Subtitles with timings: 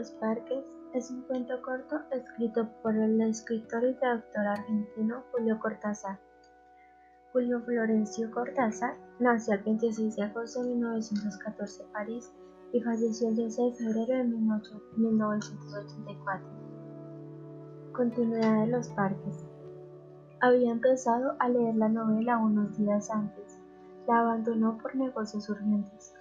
[0.00, 0.64] Los parques
[0.94, 6.18] es un cuento corto escrito por el escritor y traductor argentino Julio Cortázar.
[7.34, 12.32] Julio Florencio Cortázar nació el 26 de agosto de 1914 en París
[12.72, 16.46] y falleció el 12 de febrero de 1984.
[17.92, 19.44] Continuidad de los parques.
[20.40, 23.58] Había empezado a leer la novela unos días antes.
[24.08, 26.14] La abandonó por negocios urgentes.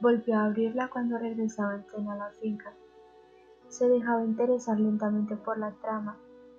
[0.00, 2.72] Volvió a abrirla cuando regresaba en tren a la finca.
[3.78, 6.16] Se dejaba interesar lentamente por la trama,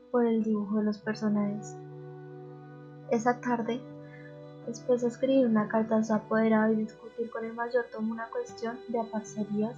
[0.10, 1.76] por el dibujo de los personajes.
[3.12, 3.82] Esa tarde,
[4.66, 8.78] después de escribir una carta a su apoderado y discutir con el mayordomo una cuestión
[8.88, 9.76] de aparcerías,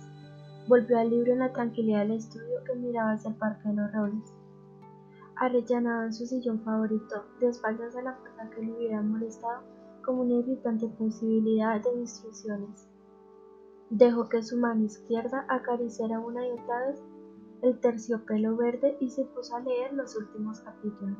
[0.67, 3.91] volvió al libro en la tranquilidad del estudio que miraba hacia el Parque de los
[3.91, 4.33] Robles.
[5.35, 9.63] Arrellanado en su sillón favorito, de espaldas a la fuerza que le hubiera molestado,
[10.05, 12.87] como una irritante posibilidad de instrucciones.
[13.89, 17.01] Dejó que su mano izquierda acariciara una y otra vez
[17.62, 21.17] el terciopelo verde y se puso a leer los últimos capítulos.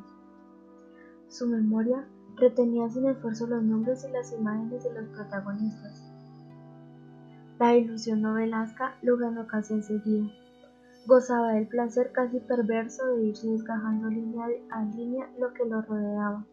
[1.28, 6.12] Su memoria retenía sin esfuerzo los nombres y las imágenes de los protagonistas.
[7.60, 10.32] La ilusión novelasca lo ganó casi enseguida.
[11.06, 16.46] Gozaba del placer casi perverso de irse desgajando línea a línea lo que lo rodeaba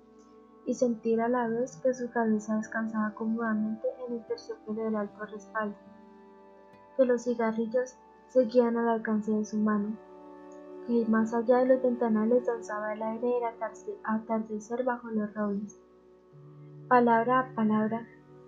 [0.66, 5.24] y sentir a la vez que su cabeza descansaba cómodamente en el terciopelo del alto
[5.24, 5.76] respaldo
[6.98, 7.96] que los cigarrillos
[8.28, 9.96] seguían al alcance de su mano,
[10.86, 13.44] que más allá de los ventanales danzaba el aire del
[14.04, 15.78] atardecer bajo los robles.
[16.88, 18.06] Palabra a palabra,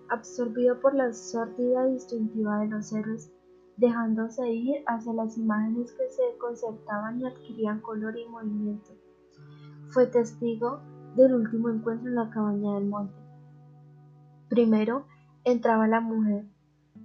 [0.09, 3.31] absorbido por la sórdida distintiva de los héroes,
[3.77, 8.91] dejándose ir hacia las imágenes que se concertaban y adquirían color y movimiento.
[9.89, 10.79] Fue testigo
[11.15, 13.15] del último encuentro en la cabaña del monte.
[14.49, 15.05] Primero
[15.43, 16.45] entraba la mujer,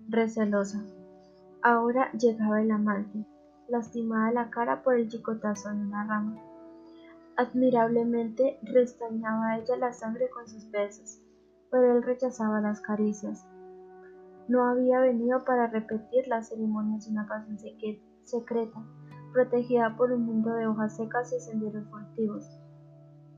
[0.08, 0.84] recelosa,
[1.68, 3.26] Ahora llegaba el amante,
[3.66, 6.40] lastimada la cara por el chicotazo de una rama.
[7.36, 11.20] Admirablemente restañaba ella la sangre con sus besos,
[11.72, 13.48] pero él rechazaba las caricias.
[14.46, 17.58] No había venido para repetir las ceremonias de una pasión
[18.22, 18.80] secreta,
[19.32, 22.48] protegida por un mundo de hojas secas y senderos furtivos.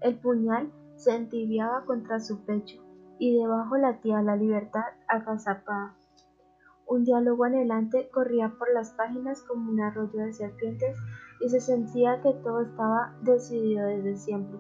[0.03, 2.79] El puñal se entibiaba contra su pecho,
[3.19, 5.95] y debajo latía la libertad agazapada.
[6.89, 10.97] Un diálogo anhelante corría por las páginas como un arroyo de serpientes
[11.39, 14.59] y se sentía que todo estaba decidido desde siempre.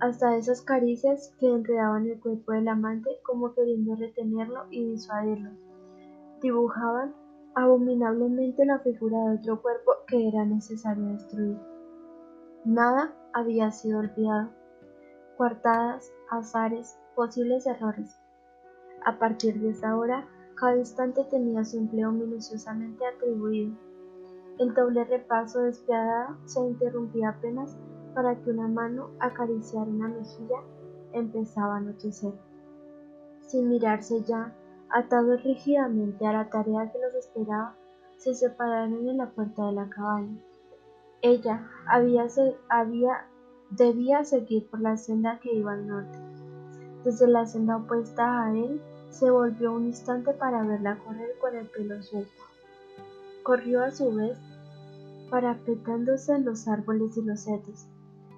[0.00, 5.50] Hasta esas caricias que enredaban el cuerpo del amante como queriendo retenerlo y disuadirlo.
[6.40, 7.14] Dibujaban
[7.54, 11.58] abominablemente la figura de otro cuerpo que era necesario destruir.
[12.64, 14.50] Nada había sido olvidado.
[15.36, 18.18] Cuartadas, azares, posibles errores.
[19.04, 20.26] A partir de esa hora,
[20.58, 23.72] cada instante tenía su empleo minuciosamente atribuido.
[24.58, 27.76] El doble repaso despiadado se interrumpía apenas
[28.14, 30.58] para que una mano acariciara una mejilla
[31.12, 32.32] empezaba a anochecer.
[33.42, 34.52] Sin mirarse ya,
[34.90, 37.76] atados rígidamente a la tarea que los esperaba,
[38.16, 40.38] se separaron en la puerta de la cabaña.
[41.22, 42.26] Ella había,
[42.68, 43.26] había,
[43.70, 46.18] debía seguir por la senda que iba al norte.
[47.04, 48.80] Desde la senda opuesta a él
[49.10, 52.42] se volvió un instante para verla correr con el pelo suelto.
[53.42, 54.38] Corrió a su vez,
[55.30, 57.86] parapetándose en los árboles y los setos,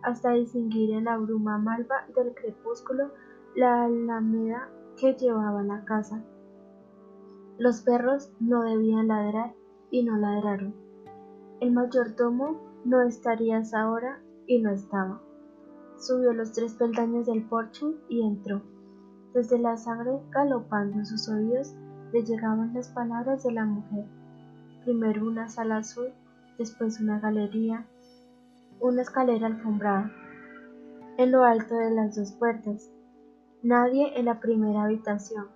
[0.02, 3.10] hasta distinguir en la bruma malva del crepúsculo
[3.54, 6.22] la alameda que llevaba a la casa.
[7.58, 9.54] Los perros no debían ladrar
[9.90, 10.74] y no ladraron.
[11.60, 15.20] El mayordomo no estaría a esa hora y no estaba.
[15.98, 18.62] Subió los tres peldaños del porche y entró.
[19.34, 21.72] Desde la sangre galopando en sus oídos
[22.12, 24.04] le llegaban las palabras de la mujer.
[24.84, 26.08] Primero una sala azul,
[26.58, 27.86] después una galería,
[28.80, 30.10] una escalera alfombrada.
[31.16, 32.90] En lo alto de las dos puertas.
[33.62, 35.46] Nadie en la primera habitación,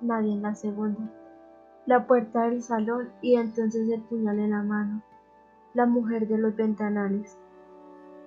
[0.00, 1.12] nadie en la segunda.
[1.84, 5.02] La puerta del salón y entonces el puñal en la mano.
[5.74, 7.36] La mujer de los ventanales.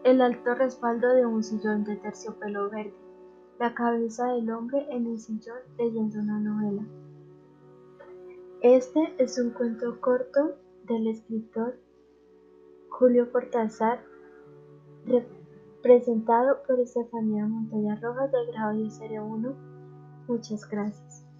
[0.03, 3.10] El alto respaldo de un sillón de terciopelo verde
[3.61, 6.83] la cabeza del hombre en el sillón leyendo una novela.
[8.61, 10.55] Este es un cuento corto
[10.87, 11.77] del escritor
[12.89, 14.03] Julio Cortázar,
[15.83, 19.53] presentado por Estefanía Montoya Rojas grado de Serie 1.
[20.27, 21.30] Muchas gracias.